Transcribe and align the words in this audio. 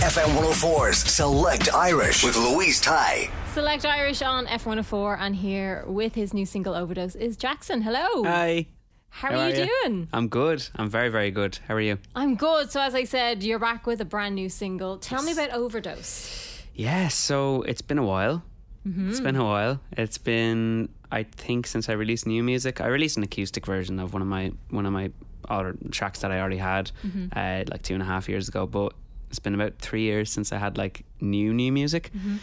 FM 0.00 0.28
104's 0.34 0.96
Select 0.96 1.72
Irish 1.74 2.24
with 2.24 2.36
Louise 2.36 2.80
Tighe. 2.80 3.30
Select 3.52 3.84
Irish 3.84 4.22
on 4.22 4.46
F104 4.46 5.18
and 5.20 5.36
here 5.36 5.84
with 5.86 6.14
his 6.14 6.32
new 6.32 6.46
single 6.46 6.74
Overdose 6.74 7.14
is 7.14 7.36
Jaxson. 7.36 7.82
Hello. 7.82 8.24
Hi. 8.24 8.66
How, 9.10 9.28
How 9.30 9.34
are 9.40 9.48
you 9.50 9.54
are 9.56 9.58
you? 9.64 9.70
doing? 9.84 10.08
I'm 10.12 10.28
good. 10.28 10.66
I'm 10.76 10.88
very, 10.88 11.08
very 11.10 11.30
good. 11.30 11.58
How 11.68 11.74
are 11.74 11.80
you? 11.80 11.98
I'm 12.16 12.34
good. 12.36 12.70
So 12.70 12.80
as 12.80 12.94
I 12.94 13.04
said, 13.04 13.42
you're 13.42 13.58
back 13.58 13.86
with 13.86 14.00
a 14.00 14.04
brand 14.04 14.34
new 14.34 14.48
single. 14.48 14.96
Tell 14.98 15.22
me 15.22 15.32
about 15.32 15.50
Overdose. 15.50 16.62
Yeah, 16.74 17.08
so 17.08 17.62
it's 17.62 17.82
been 17.82 17.98
a 17.98 18.04
while. 18.06 18.42
Mm-hmm. 18.86 19.10
It's 19.10 19.20
been 19.20 19.36
a 19.36 19.44
while. 19.44 19.80
It's 19.92 20.18
been, 20.18 20.88
I 21.12 21.24
think, 21.24 21.66
since 21.66 21.88
I 21.88 21.92
released 21.92 22.26
new 22.26 22.42
music. 22.42 22.80
I 22.80 22.86
released 22.86 23.16
an 23.18 23.22
acoustic 23.22 23.66
version 23.66 23.98
of 23.98 24.12
one 24.14 24.22
of 24.22 24.28
my 24.28 24.52
one 24.70 24.86
of 24.86 24.92
my 24.92 25.10
other 25.48 25.74
tracks 25.90 26.20
that 26.20 26.30
I 26.30 26.40
already 26.40 26.56
had, 26.58 26.90
Mm-hmm. 27.04 27.26
uh, 27.36 27.64
like 27.70 27.82
two 27.82 27.94
and 27.94 28.02
a 28.02 28.06
half 28.06 28.28
years 28.28 28.48
ago. 28.48 28.66
But 28.66 28.94
it's 29.30 29.38
been 29.38 29.54
about 29.54 29.78
three 29.78 30.02
years 30.02 30.30
since 30.30 30.52
I 30.52 30.58
had 30.58 30.76
like 30.76 31.04
new 31.20 31.54
new 31.54 31.72
music. 31.72 32.10
Mm-hmm. 32.16 32.36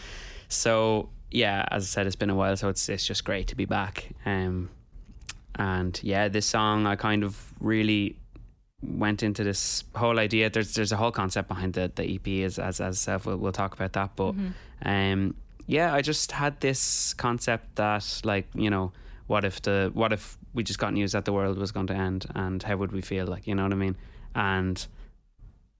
So 0.47 1.09
yeah, 1.29 1.65
as 1.69 1.83
I 1.83 1.87
said, 1.87 2.07
it's 2.07 2.15
been 2.15 2.29
a 2.29 2.35
while. 2.35 2.55
So 2.57 2.69
it's 2.69 2.89
it's 2.89 3.05
just 3.05 3.23
great 3.23 3.47
to 3.47 3.55
be 3.55 3.65
back. 3.65 4.09
Um, 4.25 4.69
and 5.55 5.99
yeah, 6.01 6.27
this 6.27 6.45
song 6.45 6.87
I 6.87 6.95
kind 6.95 7.23
of 7.23 7.53
really 7.59 8.17
went 8.81 9.23
into 9.23 9.43
this 9.43 9.83
whole 9.95 10.19
idea. 10.19 10.49
There's 10.49 10.73
there's 10.73 10.91
a 10.91 10.97
whole 10.97 11.11
concept 11.11 11.47
behind 11.47 11.73
the 11.73 11.91
the 11.93 12.15
EP 12.15 12.45
as 12.45 12.57
as 12.57 12.79
as 12.79 13.07
uh, 13.07 13.19
we'll, 13.23 13.37
we'll 13.37 13.51
talk 13.51 13.73
about 13.73 13.93
that. 13.93 14.15
But 14.15 14.35
um, 14.83 15.35
yeah, 15.65 15.93
I 15.93 16.01
just 16.01 16.31
had 16.31 16.59
this 16.61 17.13
concept 17.13 17.75
that 17.75 18.21
like 18.23 18.47
you 18.55 18.69
know 18.69 18.93
what 19.27 19.43
if 19.43 19.61
the 19.61 19.91
what 19.93 20.13
if 20.13 20.37
we 20.53 20.63
just 20.63 20.79
got 20.79 20.93
news 20.93 21.11
that 21.11 21.25
the 21.25 21.33
world 21.33 21.57
was 21.57 21.71
going 21.71 21.87
to 21.87 21.93
end 21.93 22.25
and 22.33 22.63
how 22.63 22.77
would 22.77 22.91
we 22.91 23.01
feel 23.01 23.27
like 23.27 23.45
you 23.45 23.53
know 23.53 23.63
what 23.63 23.73
I 23.73 23.75
mean 23.75 23.95
and 24.33 24.87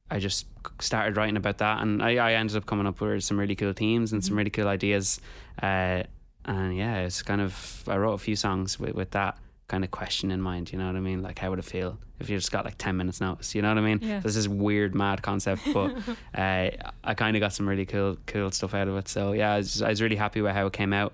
I 0.10 0.20
just 0.20 0.48
started 0.80 1.18
writing 1.18 1.38
about 1.38 1.58
that 1.58 1.82
and 1.82 2.02
I, 2.02 2.16
I 2.16 2.34
ended 2.34 2.56
up 2.56 2.66
coming 2.66 2.88
up 2.88 3.02
with 3.02 3.24
some 3.24 3.40
really 3.40 3.56
cool 3.56 3.74
themes 3.74 4.14
and 4.14 4.24
some 4.24 4.38
really 4.38 4.50
cool 4.50 4.68
ideas 4.68 5.20
uh, 5.62 6.04
and 6.46 6.76
yeah 6.78 7.00
it's 7.00 7.22
kind 7.22 7.42
of 7.42 7.84
I 7.88 7.98
wrote 7.98 8.14
a 8.14 8.18
few 8.18 8.36
songs 8.36 8.80
with, 8.80 8.94
with 8.96 9.12
that 9.12 9.38
kind 9.68 9.84
of 9.84 9.92
question 9.92 10.32
in 10.32 10.42
mind 10.42 10.72
you 10.72 10.78
know 10.78 10.88
what 10.88 10.96
I 10.96 11.02
mean? 11.02 11.22
Like 11.22 11.40
how 11.40 11.50
would 11.50 11.60
it 11.60 11.66
feel 11.66 11.98
if 12.20 12.30
you 12.30 12.38
just 12.38 12.52
got 12.52 12.64
like 12.66 12.78
10 12.78 12.96
minutes 12.96 13.20
notice 13.20 13.54
you 13.54 13.62
know 13.62 13.70
what 13.70 13.78
I 13.78 13.82
mean? 13.82 14.00
Yeah. 14.02 14.20
this 14.22 14.48
weird 14.48 14.96
mad 14.96 15.22
concept 15.22 15.62
but 15.74 15.94
uh, 16.36 16.70
I 17.04 17.14
kind 17.16 17.36
of 17.36 17.42
got 17.42 17.52
some 17.54 17.68
really 17.68 17.86
cool 17.86 18.18
cool 18.28 18.52
stuff 18.52 18.74
out 18.74 18.88
of 18.88 18.96
it. 18.98 19.08
So 19.10 19.34
yeah 19.34 19.54
I 19.54 19.58
was, 19.58 19.82
I 19.82 19.90
was 19.90 20.02
really 20.02 20.16
happy 20.16 20.42
with 20.42 20.54
how 20.54 20.68
it 20.68 20.74
came 20.74 20.94
out. 20.94 21.14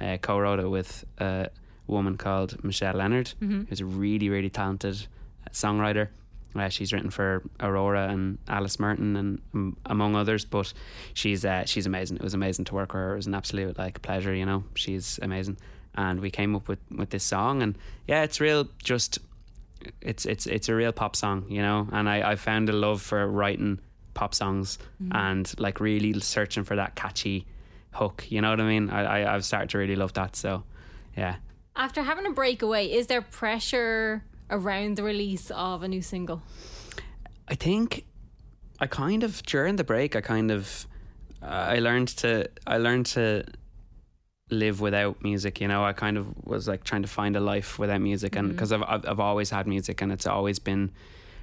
Uh, 0.00 0.16
co-wrote 0.20 0.58
it 0.58 0.68
with 0.68 1.04
a 1.18 1.48
woman 1.86 2.16
called 2.16 2.62
Michelle 2.64 2.94
Leonard 2.96 3.32
who's 3.68 3.80
a 3.80 3.84
really 3.86 4.28
really 4.28 4.50
talented 4.50 5.06
songwriter 5.52 6.08
uh, 6.56 6.68
she's 6.68 6.92
written 6.92 7.10
for 7.10 7.42
Aurora 7.60 8.08
and 8.08 8.38
Alice 8.48 8.78
Merton 8.78 9.16
and 9.16 9.40
um, 9.54 9.76
among 9.86 10.14
others, 10.14 10.44
but 10.44 10.72
she's 11.14 11.44
uh, 11.44 11.64
she's 11.64 11.86
amazing. 11.86 12.16
It 12.16 12.22
was 12.22 12.34
amazing 12.34 12.66
to 12.66 12.74
work 12.74 12.92
with 12.92 13.02
her. 13.02 13.12
It 13.12 13.16
was 13.16 13.26
an 13.26 13.34
absolute 13.34 13.78
like 13.78 14.02
pleasure. 14.02 14.34
You 14.34 14.46
know, 14.46 14.64
she's 14.74 15.18
amazing. 15.22 15.58
And 15.96 16.20
we 16.20 16.30
came 16.30 16.56
up 16.56 16.66
with, 16.66 16.80
with 16.90 17.10
this 17.10 17.22
song, 17.22 17.62
and 17.62 17.78
yeah, 18.08 18.22
it's 18.22 18.40
real. 18.40 18.68
Just 18.82 19.18
it's 20.00 20.26
it's 20.26 20.46
it's 20.46 20.68
a 20.68 20.74
real 20.74 20.92
pop 20.92 21.16
song, 21.16 21.46
you 21.48 21.62
know. 21.62 21.88
And 21.92 22.08
I 22.08 22.32
I 22.32 22.36
found 22.36 22.68
a 22.68 22.72
love 22.72 23.00
for 23.02 23.26
writing 23.26 23.78
pop 24.14 24.34
songs 24.34 24.78
and 25.10 25.52
like 25.58 25.80
really 25.80 26.18
searching 26.20 26.64
for 26.64 26.76
that 26.76 26.94
catchy 26.94 27.46
hook. 27.92 28.26
You 28.28 28.40
know 28.40 28.50
what 28.50 28.60
I 28.60 28.64
mean? 28.64 28.90
I, 28.90 29.02
I 29.22 29.34
I've 29.34 29.44
started 29.44 29.70
to 29.70 29.78
really 29.78 29.96
love 29.96 30.12
that. 30.14 30.36
So 30.36 30.64
yeah. 31.16 31.36
After 31.76 32.02
having 32.02 32.26
a 32.26 32.30
breakaway, 32.30 32.86
is 32.86 33.08
there 33.08 33.22
pressure 33.22 34.22
around 34.50 34.96
the 34.96 35.02
release 35.02 35.50
of 35.50 35.82
a 35.82 35.88
new 35.88 36.02
single? 36.02 36.42
I 37.48 37.54
think 37.54 38.04
I 38.80 38.86
kind 38.86 39.22
of 39.22 39.42
during 39.42 39.76
the 39.76 39.84
break 39.84 40.16
I 40.16 40.20
kind 40.20 40.50
of 40.50 40.86
uh, 41.42 41.46
I 41.46 41.78
learned 41.78 42.08
to 42.18 42.48
I 42.66 42.78
learned 42.78 43.06
to 43.06 43.44
live 44.50 44.80
without 44.80 45.22
music 45.22 45.60
you 45.60 45.68
know? 45.68 45.84
I 45.84 45.92
kind 45.92 46.16
of 46.16 46.26
was 46.44 46.68
like 46.68 46.84
trying 46.84 47.02
to 47.02 47.08
find 47.08 47.36
a 47.36 47.40
life 47.40 47.78
without 47.78 48.00
music 48.00 48.36
and 48.36 48.50
because 48.50 48.72
I've, 48.72 48.82
I've 48.82 49.06
I've 49.06 49.20
always 49.20 49.50
had 49.50 49.66
music 49.66 50.02
and 50.02 50.12
it's 50.12 50.26
always 50.26 50.58
been 50.58 50.90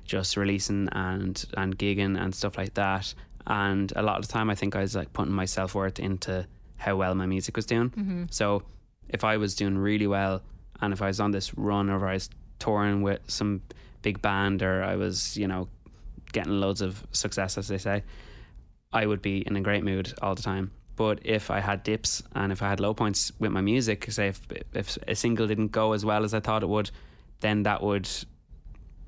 just 0.05 0.37
releasing 0.37 0.89
and 0.91 1.43
and 1.55 1.77
gigging 1.77 2.19
and 2.19 2.33
stuff 2.33 2.57
like 2.57 2.73
that. 2.75 3.13
And 3.47 3.91
a 3.95 4.01
lot 4.03 4.19
of 4.19 4.27
the 4.27 4.33
time 4.33 4.49
I 4.49 4.55
think 4.55 4.75
I 4.75 4.81
was 4.81 4.95
like 4.95 5.13
putting 5.13 5.33
my 5.33 5.45
self-worth 5.45 5.99
into 5.99 6.45
how 6.77 6.95
well 6.95 7.15
my 7.15 7.25
music 7.25 7.55
was 7.55 7.65
doing. 7.65 8.27
So 8.31 8.63
if 9.09 9.23
I 9.23 9.37
was 9.37 9.55
doing 9.55 9.77
really 9.77 10.07
well 10.07 10.41
and 10.79 10.93
if 10.93 11.01
I 11.01 11.07
was 11.07 11.19
on 11.19 11.31
this 11.31 11.53
run 11.55 11.89
or 11.89 12.07
I 12.07 12.13
was 12.13 12.29
touring 12.61 13.01
with 13.01 13.19
some 13.27 13.61
big 14.01 14.21
band 14.21 14.63
or 14.63 14.83
I 14.83 14.95
was 14.95 15.37
you 15.37 15.47
know 15.47 15.67
getting 16.31 16.59
loads 16.59 16.81
of 16.81 17.05
success 17.11 17.57
as 17.57 17.67
they 17.67 17.77
say 17.77 18.03
I 18.93 19.05
would 19.05 19.21
be 19.21 19.45
in 19.45 19.55
a 19.55 19.61
great 19.61 19.83
mood 19.83 20.13
all 20.21 20.35
the 20.35 20.41
time. 20.41 20.71
But 20.97 21.21
if 21.23 21.49
I 21.49 21.61
had 21.61 21.83
dips 21.83 22.21
and 22.35 22.51
if 22.51 22.61
I 22.61 22.69
had 22.69 22.79
low 22.79 22.93
points 22.93 23.31
with 23.39 23.51
my 23.51 23.61
music 23.61 24.05
say 24.09 24.27
if 24.29 24.41
if 24.73 24.97
a 25.07 25.15
single 25.15 25.47
didn't 25.47 25.71
go 25.71 25.93
as 25.93 26.05
well 26.05 26.23
as 26.23 26.33
I 26.33 26.39
thought 26.39 26.63
it 26.63 26.69
would 26.69 26.91
then 27.39 27.63
that 27.63 27.81
would 27.81 28.09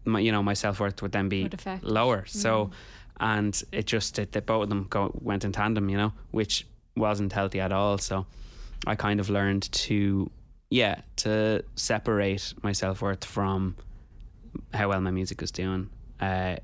my 0.06 0.20
you 0.20 0.32
know 0.32 0.44
my 0.44 0.54
self-worth 0.54 1.02
would 1.02 1.12
then 1.12 1.30
be 1.30 1.44
Would 1.44 1.84
lower. 1.84 2.24
Mm. 2.24 2.30
So 2.30 2.72
and 3.20 3.64
it 3.72 3.86
just 3.86 4.20
it, 4.20 4.32
that 4.32 4.46
both 4.46 4.64
of 4.64 4.70
them 4.70 4.88
go 4.90 5.12
went 5.22 5.46
in 5.46 5.52
tandem 5.52 5.90
you 5.90 5.98
know 5.98 6.14
which 6.32 6.66
wasn't 6.96 7.34
healthy 7.34 7.60
at 7.60 7.72
all. 7.72 7.98
So 7.98 8.26
I 8.86 8.96
kind 8.96 9.20
of 9.20 9.30
learned 9.30 9.72
to 9.72 10.30
yeah 10.74 11.02
to 11.16 11.64
separate 11.76 12.52
my 12.64 12.72
self-worth 12.72 13.24
from 13.24 13.76
how 14.74 14.90
well 14.90 15.00
my 15.02 15.12
music 15.12 15.44
is 15.44 15.52
doing. 15.52 15.88
Uh, 16.20 16.56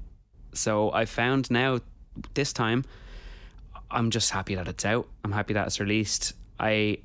so 0.51 0.91
I 0.91 1.05
found 1.05 1.51
now 1.51 1.79
this 2.33 2.51
time 2.51 2.85
I'm 3.91 4.09
just 4.09 4.31
happy 4.31 4.55
that 4.55 4.67
it's 4.67 4.83
out. 4.83 5.07
I'm 5.23 5.31
happy 5.31 5.53
that 5.53 5.67
it's 5.67 5.79
released. 5.79 6.33
I 6.59 6.97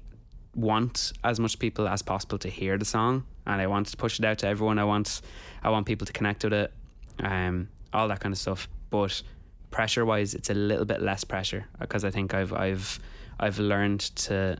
want 0.54 1.12
as 1.22 1.38
much 1.38 1.58
people 1.58 1.86
as 1.86 2.00
possible 2.00 2.38
to 2.38 2.48
hear 2.48 2.78
the 2.78 2.86
song 2.86 3.24
and 3.46 3.60
I 3.60 3.66
want 3.66 3.88
to 3.88 3.98
push 3.98 4.18
it 4.18 4.24
out 4.24 4.38
to 4.38 4.48
everyone. 4.48 4.78
I 4.78 4.84
want 4.84 5.20
I 5.62 5.68
want 5.68 5.84
people 5.84 6.06
to 6.06 6.12
connect 6.12 6.42
with 6.44 6.54
it 6.54 6.72
um 7.18 7.68
all 7.92 8.08
that 8.08 8.20
kind 8.20 8.32
of 8.32 8.38
stuff. 8.38 8.66
But 8.88 9.22
pressure 9.70 10.06
wise 10.06 10.32
it's 10.32 10.48
a 10.48 10.54
little 10.54 10.86
bit 10.86 11.02
less 11.02 11.22
pressure 11.22 11.66
because 11.78 12.02
I 12.02 12.10
think 12.10 12.32
I've 12.32 12.54
I've 12.54 12.98
I've 13.38 13.58
learned 13.58 14.00
to 14.26 14.56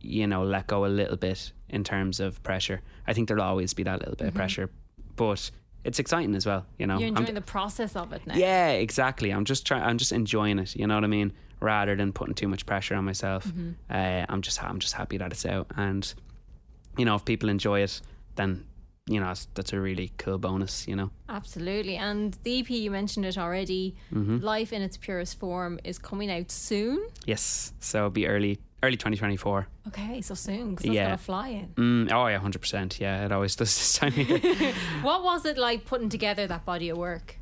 you 0.00 0.26
know 0.26 0.42
let 0.42 0.66
go 0.66 0.84
a 0.84 0.92
little 1.00 1.16
bit 1.16 1.52
in 1.70 1.84
terms 1.84 2.20
of 2.20 2.42
pressure 2.42 2.80
I 3.06 3.12
think 3.12 3.28
there'll 3.28 3.42
always 3.42 3.74
be 3.74 3.82
that 3.84 3.98
little 4.00 4.14
bit 4.16 4.28
of 4.28 4.34
pressure 4.34 4.70
but 5.16 5.50
it's 5.84 5.98
exciting 5.98 6.34
as 6.34 6.44
well 6.46 6.66
you 6.78 6.86
know 6.86 6.98
You're 6.98 7.08
I'm- 7.08 7.16
enjoying 7.18 7.34
the 7.34 7.40
process 7.40 7.94
of 7.96 8.12
it 8.12 8.26
now. 8.26 8.34
yeah, 8.36 8.70
exactly. 8.70 9.30
I'm 9.30 9.44
just 9.44 9.66
trying. 9.66 9.82
I'm 9.82 9.98
just 9.98 10.12
enjoying 10.12 10.58
it. 10.58 10.74
You 10.76 10.86
know 10.86 10.94
what 10.96 11.04
I 11.04 11.08
mean? 11.08 11.32
Rather 11.60 11.96
than 11.96 12.12
putting 12.12 12.34
too 12.34 12.48
much 12.48 12.66
pressure 12.66 12.94
on 12.94 13.04
myself. 13.04 13.46
Mm-hmm. 13.46 13.70
Uh, 13.90 14.24
I'm 14.28 14.42
just. 14.42 14.62
I'm 14.62 14.78
just 14.78 14.94
happy 14.94 15.18
that 15.18 15.32
it's 15.32 15.46
out, 15.46 15.66
and 15.76 16.12
you 16.96 17.04
know, 17.04 17.14
if 17.16 17.24
people 17.24 17.48
enjoy 17.48 17.80
it, 17.80 18.00
then 18.36 18.64
you 19.08 19.18
know 19.20 19.26
that's, 19.26 19.46
that's 19.54 19.72
a 19.72 19.80
really 19.80 20.12
cool 20.18 20.38
bonus. 20.38 20.86
You 20.86 20.96
know. 20.96 21.10
Absolutely. 21.28 21.96
And 21.96 22.36
the 22.42 22.60
EP, 22.60 22.70
you 22.70 22.90
mentioned 22.90 23.24
it 23.26 23.38
already, 23.38 23.94
Mm-hmm. 24.12 24.38
Life 24.38 24.72
in 24.72 24.82
its 24.82 24.96
purest 24.96 25.38
form 25.38 25.78
is 25.84 25.98
coming 25.98 26.30
out 26.30 26.50
soon. 26.50 26.98
Yes. 27.26 27.72
So 27.80 27.98
it'll 27.98 28.10
be 28.10 28.26
early, 28.26 28.58
early 28.82 28.96
2024. 28.96 29.66
Okay, 29.88 30.20
so 30.20 30.34
soon 30.34 30.70
because 30.70 30.84
that's 30.86 30.94
Yeah. 30.94 31.06
going 31.06 31.18
to 31.18 31.24
fly 31.24 31.48
in. 31.48 31.68
Mm, 31.76 32.12
oh 32.12 32.26
yeah, 32.28 32.38
hundred 32.38 32.60
percent. 32.60 33.00
Yeah, 33.00 33.24
it 33.24 33.32
always 33.32 33.56
does 33.56 33.68
this 33.76 33.94
time 33.98 34.12
of 34.12 34.18
year. 34.28 34.72
What 35.02 35.22
was 35.24 35.44
it 35.46 35.58
like 35.58 35.84
putting 35.84 36.08
together 36.08 36.46
that 36.46 36.64
body 36.64 36.88
of 36.90 36.98
work? 36.98 37.36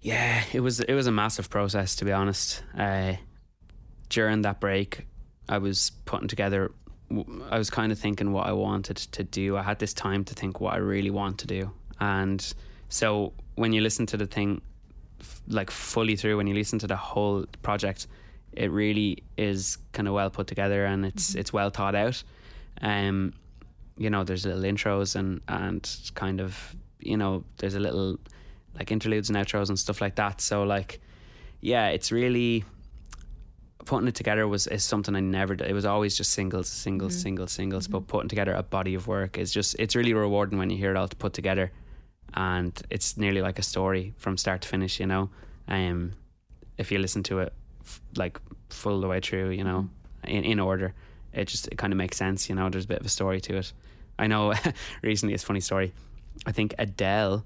Yeah, 0.00 0.42
it 0.52 0.60
was 0.60 0.80
it 0.80 0.94
was 0.94 1.06
a 1.06 1.12
massive 1.12 1.50
process 1.50 1.96
to 1.96 2.04
be 2.04 2.12
honest. 2.12 2.62
Uh, 2.76 3.14
during 4.08 4.42
that 4.42 4.60
break, 4.60 5.06
I 5.48 5.58
was 5.58 5.90
putting 6.04 6.28
together. 6.28 6.70
I 7.50 7.58
was 7.58 7.70
kind 7.70 7.90
of 7.90 7.98
thinking 7.98 8.32
what 8.32 8.46
I 8.46 8.52
wanted 8.52 8.96
to 8.98 9.24
do. 9.24 9.56
I 9.56 9.62
had 9.62 9.78
this 9.78 9.92
time 9.94 10.24
to 10.24 10.34
think 10.34 10.60
what 10.60 10.74
I 10.74 10.76
really 10.78 11.10
want 11.10 11.38
to 11.38 11.46
do, 11.46 11.70
and 12.00 12.54
so 12.88 13.32
when 13.56 13.72
you 13.72 13.80
listen 13.80 14.06
to 14.06 14.16
the 14.16 14.26
thing, 14.26 14.60
like 15.48 15.70
fully 15.70 16.16
through, 16.16 16.36
when 16.36 16.46
you 16.46 16.54
listen 16.54 16.78
to 16.78 16.86
the 16.86 16.96
whole 16.96 17.44
project, 17.62 18.06
it 18.52 18.70
really 18.70 19.22
is 19.36 19.78
kind 19.92 20.08
of 20.08 20.14
well 20.14 20.30
put 20.30 20.46
together 20.46 20.84
and 20.84 21.04
it's 21.06 21.34
it's 21.34 21.52
well 21.52 21.70
thought 21.70 21.94
out. 21.94 22.22
Um, 22.80 23.34
you 23.96 24.10
know, 24.10 24.24
there's 24.24 24.46
little 24.46 24.62
intros 24.62 25.16
and 25.16 25.40
and 25.48 25.88
kind 26.14 26.40
of 26.40 26.74
you 27.00 27.16
know 27.16 27.44
there's 27.58 27.74
a 27.74 27.80
little 27.80 28.18
like 28.76 28.90
interludes 28.92 29.28
and 29.28 29.36
outros 29.38 29.68
and 29.68 29.78
stuff 29.78 30.00
like 30.00 30.16
that. 30.16 30.40
So 30.40 30.62
like, 30.64 31.00
yeah, 31.60 31.88
it's 31.88 32.12
really 32.12 32.64
putting 33.84 34.08
it 34.08 34.14
together 34.14 34.46
was 34.46 34.66
is 34.66 34.84
something 34.84 35.16
I 35.16 35.20
never 35.20 35.54
did. 35.56 35.68
It 35.68 35.72
was 35.72 35.84
always 35.84 36.16
just 36.16 36.32
singles, 36.32 36.68
singles, 36.68 37.12
Mm-hmm. 37.12 37.20
singles, 37.22 37.52
singles. 37.52 37.88
But 37.88 38.06
putting 38.06 38.28
together 38.28 38.52
a 38.54 38.62
body 38.62 38.94
of 38.94 39.06
work 39.06 39.38
is 39.38 39.52
just 39.52 39.76
it's 39.78 39.96
really 39.96 40.14
rewarding 40.14 40.58
when 40.58 40.70
you 40.70 40.76
hear 40.76 40.90
it 40.90 40.96
all 40.96 41.08
put 41.08 41.32
together, 41.32 41.72
and 42.34 42.80
it's 42.90 43.16
nearly 43.16 43.40
like 43.42 43.58
a 43.58 43.62
story 43.62 44.14
from 44.16 44.36
start 44.36 44.62
to 44.62 44.68
finish. 44.68 45.00
You 45.00 45.06
know, 45.06 45.30
um, 45.66 46.12
if 46.76 46.92
you 46.92 46.98
listen 46.98 47.22
to 47.24 47.40
it 47.40 47.52
f- 47.88 48.00
like 48.16 48.38
full 48.70 49.00
the 49.00 49.08
way 49.08 49.20
through, 49.20 49.50
you 49.50 49.64
know, 49.64 49.88
Mm-hmm. 50.24 50.36
in 50.36 50.44
in 50.52 50.60
order, 50.60 50.94
it 51.32 51.46
just 51.48 51.68
it 51.68 51.76
kind 51.78 51.92
of 51.92 51.96
makes 51.96 52.16
sense. 52.16 52.48
You 52.48 52.54
know, 52.56 52.68
there's 52.70 52.84
a 52.84 52.88
bit 52.94 53.00
of 53.00 53.06
a 53.06 53.14
story 53.20 53.40
to 53.42 53.56
it. 53.58 53.72
I 54.18 54.26
know 54.26 54.52
recently 55.02 55.32
it's 55.34 55.44
a 55.44 55.46
funny 55.46 55.60
story. 55.60 55.92
I 56.46 56.52
think 56.52 56.74
Adele 56.78 57.44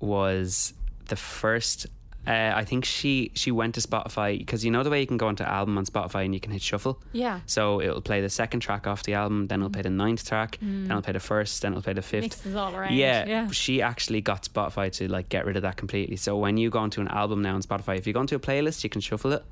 was 0.00 0.74
the 1.08 1.16
first. 1.16 1.86
Uh, 2.26 2.52
I 2.54 2.64
think 2.64 2.84
she 2.84 3.30
she 3.34 3.50
went 3.50 3.74
to 3.76 3.80
Spotify 3.80 4.36
because 4.38 4.62
you 4.64 4.70
know 4.70 4.82
the 4.82 4.90
way 4.90 5.00
you 5.00 5.06
can 5.06 5.16
go 5.16 5.28
into 5.30 5.48
album 5.48 5.78
on 5.78 5.86
Spotify 5.86 6.24
and 6.26 6.34
you 6.34 6.40
can 6.40 6.52
hit 6.52 6.60
shuffle. 6.60 7.00
Yeah. 7.12 7.40
So 7.46 7.80
it'll 7.80 8.02
play 8.02 8.20
the 8.20 8.28
second 8.28 8.60
track 8.60 8.86
off 8.86 9.02
the 9.04 9.14
album, 9.14 9.46
then 9.46 9.60
it'll 9.60 9.70
play 9.70 9.82
the 9.82 9.90
ninth 9.90 10.26
track, 10.28 10.58
then 10.60 10.84
it'll 10.90 11.00
play 11.00 11.14
the 11.14 11.20
first, 11.20 11.62
then 11.62 11.72
it'll 11.72 11.82
play 11.82 11.94
the 11.94 12.02
fifth. 12.02 12.22
Mixes 12.22 12.54
all 12.54 12.76
around. 12.76 12.92
Yeah, 12.94 13.24
Yeah. 13.26 13.48
she 13.52 13.80
actually 13.80 14.20
got 14.20 14.42
Spotify 14.42 14.92
to 14.98 15.08
like 15.08 15.30
get 15.30 15.46
rid 15.46 15.56
of 15.56 15.62
that 15.62 15.76
completely. 15.78 16.16
So 16.16 16.36
when 16.36 16.58
you 16.58 16.68
go 16.68 16.84
into 16.84 17.00
an 17.00 17.08
album 17.08 17.40
now 17.40 17.54
on 17.54 17.62
Spotify, 17.62 17.96
if 17.96 18.06
you 18.06 18.12
go 18.12 18.20
into 18.20 18.36
a 18.36 18.40
playlist, 18.40 18.84
you 18.84 18.90
can 18.90 19.00
shuffle 19.00 19.32
it, 19.32 19.42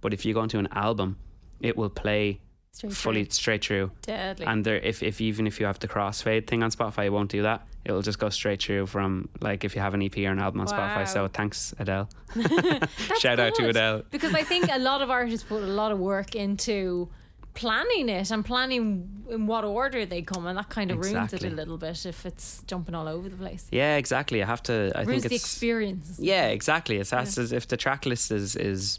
but 0.00 0.12
if 0.12 0.24
you 0.24 0.34
go 0.34 0.42
into 0.42 0.58
an 0.58 0.68
album, 0.72 1.16
it 1.60 1.76
will 1.76 1.90
play 1.90 2.40
Straight 2.72 2.92
fully 2.92 3.24
through. 3.24 3.30
straight 3.32 3.64
through. 3.64 3.90
Deadly. 4.02 4.44
And 4.46 4.64
there, 4.64 4.76
if, 4.76 5.02
if 5.02 5.20
even 5.20 5.46
if 5.46 5.58
you 5.60 5.64
have 5.66 5.78
the 5.78 5.88
crossfade 5.88 6.46
thing 6.46 6.62
on 6.62 6.70
Spotify, 6.70 7.06
it 7.06 7.10
won't 7.10 7.30
do 7.30 7.42
that. 7.42 7.66
It'll 7.86 8.02
just 8.02 8.18
go 8.18 8.28
straight 8.28 8.60
through 8.62 8.86
from 8.86 9.28
like 9.40 9.64
if 9.64 9.74
you 9.74 9.80
have 9.80 9.94
an 9.94 10.02
EP 10.02 10.16
or 10.18 10.30
an 10.32 10.38
album 10.40 10.60
on 10.60 10.66
Wow. 10.66 10.72
Spotify. 10.76 11.08
So 11.08 11.28
thanks, 11.28 11.72
Adele. 11.78 12.08
Shout 13.18 13.38
out 13.40 13.54
to 13.54 13.68
Adele. 13.68 14.02
because 14.10 14.34
I 14.34 14.42
think 14.42 14.68
a 14.70 14.78
lot 14.78 15.00
of 15.02 15.10
artists 15.10 15.46
put 15.48 15.62
a 15.62 15.66
lot 15.66 15.92
of 15.92 15.98
work 15.98 16.34
into 16.34 17.08
planning 17.54 18.10
it 18.10 18.30
and 18.30 18.44
planning 18.44 19.24
in 19.30 19.46
what 19.46 19.64
order 19.64 20.04
they 20.04 20.20
come, 20.20 20.46
and 20.46 20.58
that 20.58 20.68
kind 20.68 20.90
of 20.90 20.98
ruins 20.98 21.32
it 21.32 21.42
a 21.44 21.48
little 21.50 21.78
bit 21.78 22.04
if 22.04 22.26
it's 22.26 22.62
jumping 22.66 22.94
all 22.94 23.08
over 23.08 23.28
the 23.30 23.36
place. 23.36 23.66
Yeah, 23.70 23.96
exactly. 23.96 24.42
I 24.42 24.46
have 24.46 24.62
to. 24.64 24.92
I 24.94 25.02
ruins 25.04 25.22
think 25.22 25.30
the 25.30 25.34
it's 25.36 25.44
experience. 25.44 26.18
yeah, 26.20 26.48
exactly. 26.48 26.98
It's 26.98 27.10
that's 27.10 27.38
as 27.38 27.52
if 27.52 27.68
the 27.68 27.76
track 27.78 28.04
list 28.04 28.30
is 28.30 28.54
is 28.56 28.98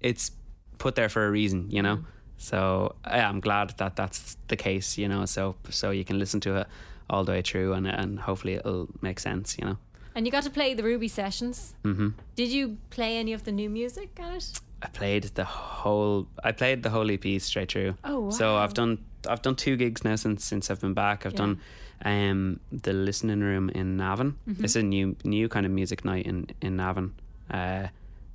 it's 0.00 0.30
put 0.78 0.94
there 0.94 1.08
for 1.08 1.26
a 1.26 1.30
reason, 1.30 1.70
you 1.70 1.82
know. 1.82 1.98
So 2.36 2.94
yeah, 3.06 3.28
I'm 3.28 3.40
glad 3.40 3.70
that 3.78 3.96
that's 3.96 4.36
the 4.48 4.56
case, 4.56 4.96
you 4.98 5.08
know. 5.08 5.26
So 5.26 5.56
so 5.70 5.90
you 5.90 6.04
can 6.04 6.18
listen 6.18 6.40
to 6.40 6.56
it 6.60 6.66
all 7.10 7.24
the 7.24 7.32
way 7.32 7.42
through, 7.42 7.72
and 7.74 7.86
and 7.86 8.18
hopefully 8.20 8.54
it'll 8.54 8.88
make 9.02 9.18
sense, 9.20 9.56
you 9.58 9.64
know. 9.66 9.76
And 10.14 10.26
you 10.26 10.32
got 10.32 10.44
to 10.44 10.50
play 10.50 10.74
the 10.74 10.82
Ruby 10.82 11.08
sessions. 11.08 11.74
hmm 11.84 12.08
Did 12.36 12.48
you 12.48 12.76
play 12.90 13.18
any 13.18 13.32
of 13.34 13.42
the 13.44 13.52
new 13.52 13.70
music 13.70 14.08
at 14.20 14.32
it? 14.36 14.60
I 14.82 14.88
played 14.88 15.24
the 15.34 15.44
whole. 15.44 16.26
I 16.44 16.52
played 16.52 16.82
the 16.82 16.90
whole 16.90 17.10
EP 17.10 17.40
straight 17.40 17.72
through. 17.72 17.94
Oh, 18.04 18.30
So. 18.30 18.56
I've 18.56 18.74
done. 18.74 18.98
I've 19.28 19.42
done 19.42 19.56
two 19.56 19.76
gigs 19.76 20.04
now 20.04 20.16
since 20.16 20.44
since 20.44 20.70
I've 20.70 20.80
been 20.80 20.94
back. 20.94 21.26
I've 21.26 21.32
Yeah. 21.32 21.38
done 21.46 21.60
um 22.04 22.60
the 22.70 22.92
listening 22.92 23.40
room 23.40 23.68
in 23.70 23.96
Navan. 23.96 24.36
Mm-hmm. 24.48 24.64
It's 24.64 24.76
a 24.76 24.82
new 24.82 25.16
new 25.24 25.48
kind 25.48 25.66
of 25.66 25.72
music 25.72 26.04
night 26.04 26.26
in 26.26 26.46
in 26.62 26.76
Navan. 26.76 27.14
Uh, 27.50 27.88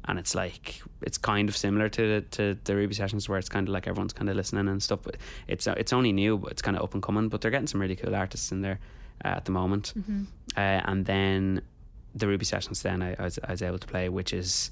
and 0.06 0.20
it's 0.20 0.36
like 0.36 0.82
it's 1.02 1.18
kind 1.18 1.50
of 1.50 1.56
similar 1.56 1.90
to 1.90 2.02
the, 2.02 2.22
to 2.22 2.58
the 2.64 2.76
Ruby 2.76 2.94
sessions 2.94 3.30
where 3.30 3.40
it's 3.40 3.50
kind 3.50 3.68
of 3.68 3.74
like 3.74 3.88
everyone's 3.88 4.14
kind 4.14 4.30
of 4.30 4.36
listening 4.36 4.68
and 4.68 4.82
stuff. 4.82 5.00
But 5.04 5.18
it's 5.48 5.68
it's 5.68 5.94
only 5.94 6.12
new, 6.12 6.38
but 6.38 6.52
it's 6.52 6.62
kind 6.62 6.78
of 6.78 6.84
up 6.84 6.94
and 6.94 7.02
coming. 7.02 7.30
But 7.30 7.42
they're 7.42 7.52
getting 7.52 7.68
some 7.68 7.82
really 7.82 7.96
cool 7.96 8.16
artists 8.16 8.52
in 8.52 8.62
there 8.62 8.80
uh, 9.24 9.30
at 9.30 9.46
the 9.46 9.52
moment. 9.52 9.94
Mm-hmm. 9.98 10.24
Uh, 10.56 10.60
and 10.60 11.06
then 11.06 11.62
the 12.16 12.28
Ruby 12.28 12.46
sessions, 12.46 12.82
then 12.82 13.02
I, 13.02 13.16
I 13.18 13.24
was 13.24 13.40
I 13.44 13.52
was 13.52 13.62
able 13.62 13.80
to 13.80 13.88
play, 13.88 14.10
which 14.10 14.34
is 14.34 14.72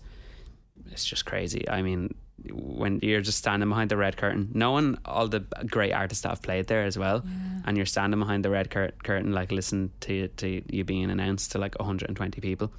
it's 0.92 1.06
just 1.06 1.26
crazy. 1.26 1.68
I 1.70 1.82
mean, 1.82 2.14
when 2.52 3.00
you're 3.02 3.22
just 3.22 3.38
standing 3.38 3.70
behind 3.70 3.90
the 3.92 3.98
red 3.98 4.18
curtain, 4.18 4.50
knowing 4.54 4.98
all 5.06 5.28
the 5.28 5.42
great 5.70 5.94
artists 5.94 6.24
that 6.24 6.30
have 6.30 6.42
played 6.42 6.68
there 6.68 6.84
as 6.84 6.98
well, 6.98 7.24
and 7.66 7.78
you're 7.78 7.86
standing 7.86 8.20
behind 8.20 8.44
the 8.44 8.50
red 8.50 8.70
cur- 8.70 8.92
curtain, 9.04 9.32
like 9.32 9.52
listen 9.52 9.92
to 10.02 10.28
to 10.28 10.62
you 10.74 10.84
being 10.84 11.10
announced 11.10 11.52
to 11.54 11.58
like 11.58 11.78
120 11.80 12.42
people, 12.42 12.72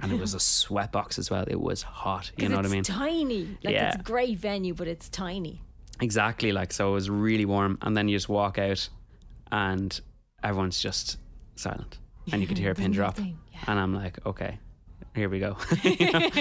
and 0.00 0.12
it 0.12 0.18
was 0.18 0.34
a 0.34 0.40
sweat 0.40 0.92
box 0.92 1.18
as 1.18 1.30
well. 1.30 1.44
It 1.48 1.60
was 1.60 1.82
hot. 1.82 2.30
You 2.36 2.48
know 2.48 2.56
what 2.56 2.66
I 2.66 2.68
mean? 2.68 2.82
Tiny. 2.84 3.58
Like 3.64 3.74
Yeah. 3.74 3.88
it's 3.88 3.96
a 3.96 4.02
great 4.02 4.38
venue, 4.38 4.74
but 4.74 4.88
it's 4.88 5.08
tiny. 5.08 5.62
Exactly. 6.00 6.52
Like 6.52 6.72
so, 6.72 6.90
it 6.90 6.92
was 6.94 7.10
really 7.10 7.44
warm, 7.44 7.78
and 7.82 7.96
then 7.96 8.08
you 8.08 8.16
just 8.16 8.28
walk 8.28 8.58
out, 8.58 8.88
and 9.50 10.00
everyone's 10.44 10.80
just 10.80 11.18
silent, 11.56 11.98
and 12.32 12.40
you 12.40 12.46
could 12.46 12.58
hear 12.58 12.70
a 12.70 12.74
pin 12.74 12.92
drop. 12.92 13.18
Yeah. 13.18 13.24
and 13.66 13.78
I'm 13.80 13.94
like, 13.94 14.24
okay. 14.26 14.58
Here 15.14 15.28
we 15.28 15.40
go, 15.40 15.56
You 15.82 16.12
know? 16.12 16.18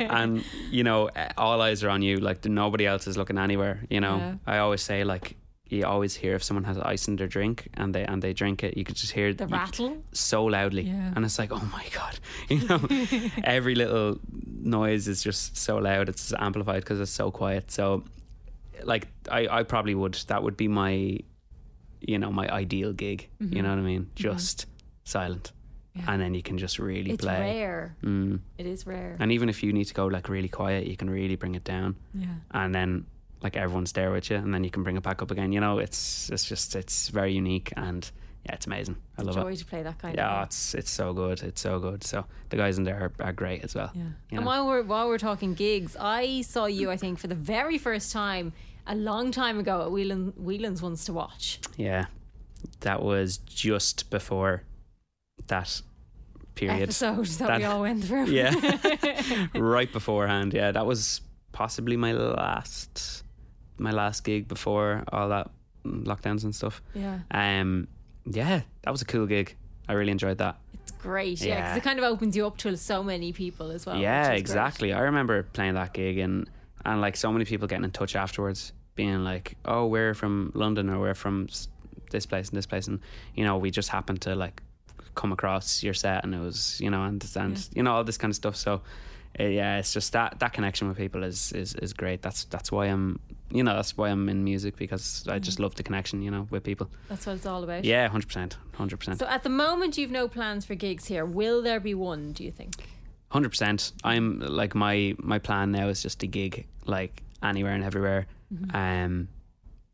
and 0.00 0.42
you 0.70 0.82
know, 0.82 1.06
eh, 1.14 1.28
all 1.38 1.60
eyes 1.60 1.84
are 1.84 1.90
on 1.90 2.02
you. 2.02 2.16
Like 2.16 2.44
nobody 2.46 2.84
else 2.84 3.06
is 3.06 3.16
looking 3.16 3.38
anywhere. 3.38 3.84
You 3.88 4.00
know, 4.00 4.16
Yeah. 4.16 4.34
I 4.44 4.58
always 4.58 4.82
say 4.82 5.04
like 5.04 5.36
you 5.68 5.84
always 5.86 6.14
hear 6.14 6.34
if 6.34 6.42
someone 6.42 6.64
has 6.64 6.78
ice 6.78 7.08
in 7.08 7.16
their 7.16 7.26
drink 7.26 7.68
and 7.74 7.94
they 7.94 8.04
and 8.04 8.22
they 8.22 8.32
drink 8.32 8.62
it, 8.62 8.76
you 8.76 8.84
could 8.84 8.96
just 8.96 9.12
hear 9.12 9.32
The 9.32 9.46
rattle. 9.46 9.96
so 10.12 10.44
loudly, 10.44 10.82
Yeah. 10.82 11.12
and 11.16 11.24
it's 11.24 11.38
like, 11.38 11.50
oh 11.52 11.68
my 11.72 11.86
god, 11.94 12.18
you 12.48 12.66
know, 12.68 12.80
every 13.44 13.74
little 13.74 14.18
noise 14.62 15.08
is 15.08 15.22
just 15.22 15.56
so 15.56 15.78
loud. 15.78 16.08
It's 16.08 16.32
amplified 16.38 16.82
because 16.84 17.00
it's 17.00 17.10
so 17.10 17.30
quiet. 17.30 17.70
So, 17.70 18.04
like, 18.84 19.08
I 19.30 19.48
I 19.60 19.62
probably 19.62 19.94
would 19.94 20.14
that 20.28 20.42
would 20.42 20.56
be 20.56 20.68
my, 20.68 21.18
you 22.00 22.18
know, 22.18 22.30
my 22.30 22.48
ideal 22.48 22.92
gig. 22.92 23.28
You 23.40 23.62
know 23.62 23.70
what 23.70 23.78
I 23.78 23.82
mean? 23.82 24.10
Just 24.14 24.66
silent, 25.04 25.52
and 26.06 26.20
then 26.20 26.34
you 26.34 26.42
can 26.42 26.58
just 26.58 26.78
really 26.78 27.12
It's 27.12 27.24
play. 27.24 27.34
It's 27.34 27.40
rare. 27.60 27.96
Mm. 28.02 28.40
It 28.58 28.66
is 28.66 28.86
rare. 28.86 29.16
And 29.18 29.32
even 29.32 29.48
if 29.48 29.62
you 29.62 29.72
need 29.72 29.86
to 29.86 29.94
go 29.94 30.06
like 30.06 30.28
really 30.28 30.48
quiet, 30.48 30.86
you 30.86 30.96
can 30.96 31.08
really 31.10 31.36
bring 31.36 31.54
it 31.54 31.64
down, 31.64 31.96
yeah. 32.14 32.26
and 32.50 32.74
then 32.74 33.06
like 33.42 33.56
everyone's 33.56 33.92
there 33.92 34.10
with 34.10 34.30
you, 34.30 34.36
and 34.36 34.52
then 34.54 34.64
you 34.64 34.70
can 34.70 34.82
bring 34.82 34.96
it 34.96 35.02
back 35.02 35.22
up 35.22 35.30
again. 35.30 35.52
You 35.52 35.60
know, 35.60 35.78
it's 35.78 36.30
it's 36.30 36.44
just 36.44 36.74
it's 36.76 37.08
very 37.08 37.32
unique 37.32 37.72
and. 37.76 38.10
Yeah, 38.46 38.56
it's 38.56 38.66
amazing. 38.66 38.96
I 39.16 39.22
It's 39.22 39.26
love 39.28 39.36
a 39.38 39.40
it. 39.40 39.42
joy 39.52 39.56
to 39.56 39.64
play 39.64 39.82
that 39.84 39.98
kind 39.98 40.16
Yeah, 40.16 40.40
of 40.42 40.48
it's 40.48 40.74
it's 40.74 40.90
so 40.90 41.14
good. 41.14 41.42
It's 41.42 41.62
so 41.62 41.78
good. 41.78 42.04
So 42.04 42.26
the 42.50 42.58
guys 42.58 42.76
in 42.76 42.84
there 42.84 43.10
are, 43.18 43.26
are 43.28 43.32
great 43.32 43.64
as 43.64 43.74
well. 43.74 43.90
Yeah. 43.94 44.02
You 44.02 44.10
And 44.32 44.40
know? 44.40 44.46
while 44.46 44.66
we're 44.66 44.82
while 44.82 45.08
we're 45.08 45.16
talking 45.16 45.54
gigs, 45.54 45.96
I 45.98 46.42
saw 46.42 46.66
you 46.66 46.90
I 46.90 46.98
think 46.98 47.18
for 47.18 47.26
the 47.26 47.34
very 47.34 47.78
first 47.78 48.12
time 48.12 48.52
a 48.86 48.94
long 48.94 49.30
time 49.32 49.58
ago 49.58 49.80
at 49.80 49.90
Whelan 49.90 50.34
Whelan's 50.36 50.82
ones 50.82 51.06
to 51.06 51.14
watch. 51.14 51.58
Yeah, 51.78 52.04
that 52.80 53.00
was 53.02 53.38
just 53.38 54.10
before 54.10 54.64
that 55.46 55.80
period. 56.54 56.82
Episode 56.82 57.24
that, 57.24 57.46
That- 57.48 57.58
we 57.60 57.64
all 57.64 57.80
went 57.80 58.04
through. 58.04 58.26
Yeah, 58.30 58.52
right 59.54 59.90
beforehand. 59.90 60.52
Yeah, 60.52 60.70
that 60.70 60.84
was 60.84 61.22
possibly 61.52 61.96
my 61.96 62.12
last 62.12 63.23
my 63.78 63.90
last 63.90 64.24
gig 64.24 64.48
before 64.48 65.04
all 65.12 65.28
that 65.30 65.50
lockdowns 65.84 66.44
and 66.44 66.54
stuff. 66.54 66.82
Yeah. 66.94 67.18
Um, 67.30 67.88
yeah, 68.24 68.62
that 68.82 68.90
was 68.90 69.02
a 69.02 69.04
cool 69.04 69.26
gig. 69.26 69.54
I 69.88 69.92
really 69.92 70.12
enjoyed 70.12 70.38
that. 70.38 70.56
It's 70.72 70.92
great. 70.92 71.40
Yeah. 71.42 71.56
Because 71.56 71.70
Yeah. 71.72 71.76
it 71.76 71.82
kind 71.82 71.98
of 71.98 72.04
opens 72.04 72.36
you 72.36 72.46
up 72.46 72.56
to 72.58 72.76
so 72.76 73.02
many 73.02 73.32
people 73.32 73.70
as 73.70 73.84
well. 73.86 73.96
yeah, 73.98 74.22
is 74.22 74.28
great. 74.28 74.38
exactly. 74.38 74.92
I 74.92 75.00
remember 75.00 75.42
playing 75.42 75.74
that 75.74 75.92
gig 75.92 76.18
and 76.18 76.48
and 76.86 77.00
like 77.00 77.16
so 77.16 77.32
many 77.32 77.44
people 77.46 77.66
getting 77.66 77.84
in 77.84 77.90
touch 77.90 78.14
afterwards, 78.16 78.72
being 78.94 79.24
like, 79.24 79.56
"Oh, 79.64 79.86
we're 79.86 80.12
from 80.14 80.52
London 80.54 80.90
or 80.90 81.00
we're 81.00 81.14
from 81.14 81.48
this 82.10 82.26
place 82.26 82.48
and 82.48 82.56
this 82.58 82.66
place," 82.66 82.86
and 82.88 83.00
you 83.34 83.42
know, 83.44 83.56
we 83.58 83.70
just 83.70 83.88
happened 83.88 84.20
to 84.22 84.34
like 84.34 84.62
come 85.14 85.32
across 85.32 85.82
your 85.82 85.94
set 85.94 86.24
and 86.24 86.34
it 86.34 86.40
was 86.40 86.78
you 86.80 86.90
know 86.90 87.04
and 87.04 87.24
and 87.36 87.68
you 87.74 87.82
know 87.82 87.92
all 87.94 88.04
this 88.04 88.16
kind 88.18 88.30
of 88.30 88.36
stuff. 88.36 88.56
So. 88.56 88.80
Uh, 89.40 89.42
yeah, 89.44 89.78
it's 89.78 89.92
just 89.92 90.12
that 90.12 90.38
that 90.38 90.52
connection 90.52 90.86
with 90.86 90.96
people 90.96 91.24
is, 91.24 91.50
is 91.52 91.74
is 91.76 91.92
great. 91.92 92.22
That's 92.22 92.44
that's 92.44 92.70
why 92.70 92.86
I'm 92.86 93.18
you 93.50 93.62
know 93.62 93.74
that's 93.74 93.96
why 93.96 94.08
I'm 94.08 94.28
in 94.28 94.44
music 94.44 94.76
because 94.76 95.26
I 95.28 95.38
just 95.38 95.60
love 95.60 95.74
the 95.74 95.82
connection 95.82 96.22
you 96.22 96.30
know 96.30 96.46
with 96.50 96.64
people. 96.64 96.90
That's 97.08 97.26
what 97.26 97.36
it's 97.36 97.46
all 97.46 97.62
about. 97.62 97.84
Yeah, 97.84 98.08
hundred 98.08 98.28
percent, 98.28 98.56
hundred 98.74 98.98
percent. 98.98 99.18
So 99.18 99.26
at 99.26 99.42
the 99.42 99.48
moment 99.50 99.98
you've 99.98 100.10
no 100.10 100.28
plans 100.28 100.64
for 100.64 100.74
gigs 100.74 101.06
here. 101.06 101.24
Will 101.24 101.62
there 101.62 101.80
be 101.80 101.94
one, 101.94 102.32
do 102.32 102.44
you 102.44 102.50
think? 102.50 102.74
Hundred 103.30 103.50
percent. 103.50 103.92
I'm 104.02 104.40
like 104.40 104.74
my 104.74 105.14
my 105.18 105.38
plan 105.38 105.72
now 105.72 105.88
is 105.88 106.02
just 106.02 106.20
to 106.20 106.26
gig 106.26 106.66
like 106.86 107.22
anywhere 107.42 107.72
and 107.74 107.84
everywhere. 107.84 108.26
Um, 108.72 109.28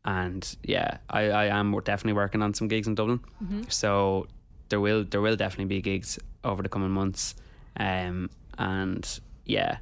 and 0.05 0.55
yeah, 0.63 0.97
I, 1.09 1.29
I 1.29 1.45
am 1.59 1.71
definitely 1.83 2.13
working 2.13 2.41
on 2.41 2.53
some 2.53 2.67
gigs 2.67 2.87
in 2.87 2.95
Dublin. 2.95 3.19
So 3.69 4.27
there 4.69 4.79
will 4.79 5.03
there 5.03 5.21
will 5.21 5.35
definitely 5.35 5.65
be 5.65 5.81
gigs 5.81 6.17
over 6.43 6.61
the 6.63 6.69
coming 6.69 6.91
months. 6.91 7.35
Um, 7.77 8.29
and 8.57 9.19
yeah, 9.45 9.77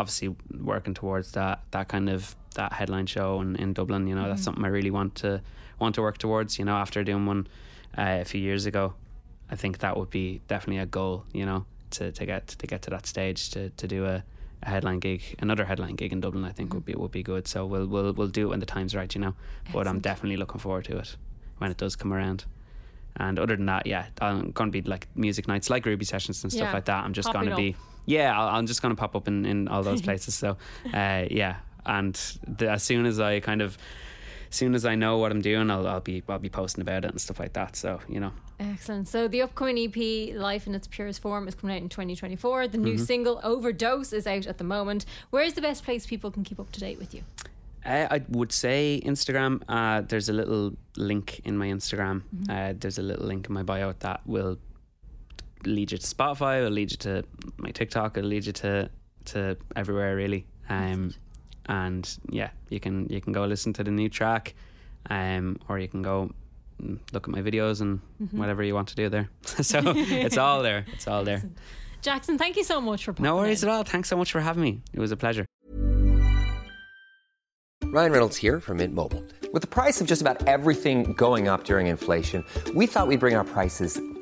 obviously 0.00 0.34
working 0.72 0.94
towards 0.94 1.32
that 1.32 1.56
that 1.70 1.86
kind 1.88 2.08
of 2.08 2.34
that 2.54 2.72
headline 2.72 3.06
show 3.06 3.40
in, 3.42 3.54
in 3.56 3.72
Dublin. 3.72 4.06
You 4.08 4.14
know, 4.16 4.28
that's 4.28 4.42
something 4.42 4.64
I 4.64 4.68
really 4.68 4.90
want 4.90 5.14
to 5.16 5.40
want 5.78 5.94
to 5.96 6.02
work 6.02 6.18
towards. 6.18 6.58
You 6.58 6.64
know, 6.64 6.76
after 6.84 7.04
doing 7.04 7.26
one 7.26 7.46
uh, 7.96 8.18
a 8.20 8.24
few 8.24 8.40
years 8.40 8.66
ago, 8.66 8.94
I 9.50 9.56
think 9.56 9.78
that 9.78 9.96
would 9.96 10.10
be 10.10 10.40
definitely 10.48 10.82
a 10.82 10.86
goal. 10.86 11.24
You 11.32 11.46
know, 11.46 11.64
to, 11.90 12.10
to 12.12 12.26
get 12.26 12.48
to 12.48 12.66
get 12.66 12.82
to 12.82 12.90
that 12.90 13.06
stage 13.06 13.50
to, 13.50 13.70
to 13.70 13.86
do 13.86 14.06
a, 14.06 14.24
a 14.62 14.68
headline 14.68 14.98
gig, 15.00 15.22
another 15.38 15.64
headline 15.64 15.94
gig 15.96 16.12
in 16.12 16.20
Dublin. 16.20 16.44
I 16.44 16.52
think 16.52 16.74
would 16.74 16.84
be 16.84 16.94
would 16.94 17.12
be 17.12 17.22
good. 17.22 17.46
So 17.46 17.66
we'll 17.66 17.86
we'll 17.86 18.12
we'll 18.12 18.28
do 18.28 18.46
it 18.46 18.50
when 18.50 18.60
the 18.60 18.66
time's 18.66 18.94
right. 18.94 19.14
You 19.14 19.20
know, 19.20 19.34
but 19.72 19.86
I'm 19.86 20.00
definitely 20.00 20.36
looking 20.38 20.60
forward 20.60 20.84
to 20.86 20.98
it 20.98 21.16
when 21.58 21.70
it 21.70 21.76
does 21.76 21.94
come 21.96 22.12
around. 22.12 22.44
And 23.16 23.38
other 23.38 23.56
than 23.56 23.66
that, 23.66 23.86
yeah, 23.86 24.06
I'm 24.20 24.52
going 24.52 24.70
to 24.72 24.82
be 24.82 24.88
like 24.88 25.08
music 25.16 25.48
nights, 25.48 25.68
like 25.68 25.84
Ruby 25.84 26.04
sessions 26.04 26.44
and 26.44 26.52
stuff 26.52 26.68
Yeah. 26.68 26.72
like 26.72 26.84
that. 26.86 27.04
I'm 27.04 27.12
just 27.12 27.30
to 27.32 27.56
be. 27.56 27.76
Yeah, 28.10 28.38
I'm 28.56 28.66
just 28.66 28.82
going 28.82 28.94
to 28.94 29.00
pop 29.00 29.14
up 29.14 29.28
in, 29.28 29.44
in 29.46 29.68
all 29.68 29.82
those 29.82 30.02
places. 30.02 30.34
so, 30.34 30.56
uh, 30.94 31.24
yeah, 31.30 31.56
and 31.86 32.14
the, 32.46 32.70
as 32.70 32.82
soon 32.82 33.06
as 33.06 33.20
I 33.20 33.40
kind 33.40 33.62
of, 33.62 33.78
as 34.50 34.56
soon 34.56 34.74
as 34.74 34.84
I 34.84 34.94
know 34.96 35.18
what 35.18 35.30
I'm 35.32 35.40
doing, 35.40 35.70
I'll, 35.70 35.86
I'll 35.86 36.00
be 36.00 36.22
I'll 36.28 36.38
be 36.38 36.48
posting 36.48 36.82
about 36.82 37.04
it 37.04 37.10
and 37.12 37.20
stuff 37.20 37.38
like 37.38 37.52
that. 37.54 37.76
So 37.76 38.00
you 38.08 38.20
know, 38.20 38.32
Excellent. 38.58 39.08
So 39.08 39.28
the 39.28 39.40
upcoming 39.42 39.78
EP, 39.78 40.34
Life 40.36 40.66
in 40.66 40.74
its 40.74 40.86
Purest 40.86 41.22
Form, 41.22 41.48
is 41.48 41.54
coming 41.54 41.76
out 41.76 41.82
in 41.82 41.88
2024. 41.88 42.68
The 42.68 42.76
Mm-hmm. 42.78 42.84
new 42.84 42.98
single, 42.98 43.40
Overdose, 43.42 44.12
is 44.12 44.26
out 44.26 44.46
at 44.46 44.58
the 44.58 44.64
moment. 44.64 45.06
Where's 45.30 45.54
the 45.54 45.62
best 45.62 45.84
place 45.84 46.06
people 46.06 46.30
can 46.30 46.42
keep 46.44 46.58
up 46.60 46.70
to 46.72 46.80
date 46.80 46.98
with 46.98 47.14
you? 47.14 47.22
Uh, 47.86 48.06
I 48.10 48.20
would 48.28 48.52
say 48.52 49.00
Instagram. 49.06 49.62
Uh, 49.66 50.02
there's 50.02 50.28
a 50.28 50.34
little 50.34 50.74
link 50.96 51.40
in 51.44 51.56
my 51.56 51.68
Instagram. 51.68 52.22
Mm-hmm. 52.36 52.50
Uh, 52.50 52.72
there's 52.78 52.98
a 52.98 53.02
little 53.02 53.24
link 53.26 53.46
in 53.48 53.54
my 53.54 53.62
bio 53.62 53.94
that 54.00 54.20
will 54.26 54.58
lead 55.64 55.92
you 55.92 55.98
to 55.98 56.06
Spotify. 56.06 56.58
It'll 56.58 56.70
lead 56.70 56.90
you 56.90 56.96
to 56.98 57.24
my 57.58 57.70
TikTok. 57.70 58.16
It'll 58.16 58.28
lead 58.30 58.46
you 58.46 58.52
to 58.52 58.90
to 59.26 59.56
everywhere 59.76 60.16
really. 60.16 60.46
Um, 60.68 61.14
and 61.66 62.08
yeah, 62.30 62.50
you 62.68 62.80
can 62.80 63.08
you 63.08 63.20
can 63.20 63.32
go 63.32 63.44
listen 63.44 63.72
to 63.74 63.84
the 63.84 63.90
new 63.90 64.08
track, 64.08 64.54
um, 65.10 65.58
or 65.68 65.78
you 65.78 65.88
can 65.88 66.02
go 66.02 66.30
look 67.12 67.28
at 67.28 67.28
my 67.28 67.42
videos 67.42 67.80
and 67.80 68.00
Mm-hmm. 68.22 68.38
whatever 68.38 68.62
you 68.62 68.74
want 68.74 68.88
to 68.88 68.94
do 68.94 69.08
there. 69.08 69.28
so 69.44 69.80
it's 69.96 70.36
all 70.38 70.62
there. 70.62 70.84
It's 70.92 71.06
all 71.08 71.24
there. 71.24 71.42
Jaxson, 72.02 72.38
thank 72.38 72.56
you 72.56 72.64
so 72.64 72.80
much 72.80 73.04
for 73.04 73.14
No 73.18 73.36
worries 73.36 73.62
in. 73.62 73.68
at 73.68 73.72
all. 73.74 73.82
Thanks 73.84 74.08
so 74.08 74.16
much 74.16 74.32
for 74.32 74.40
having 74.40 74.62
me. 74.62 74.80
It 74.94 75.00
was 75.00 75.10
a 75.12 75.16
pleasure. 75.16 75.44
Ryan 77.84 78.12
Reynolds 78.12 78.36
here 78.36 78.60
from 78.60 78.76
Mint 78.76 78.94
Mobile. 78.94 79.24
With 79.52 79.62
the 79.62 79.68
price 79.68 80.00
of 80.00 80.06
just 80.06 80.20
about 80.22 80.46
everything 80.46 81.12
going 81.14 81.48
up 81.48 81.64
during 81.64 81.88
inflation, 81.88 82.44
we 82.74 82.86
thought 82.86 83.08
we'd 83.08 83.20
bring 83.20 83.34
our 83.34 83.44
prices 83.44 84.00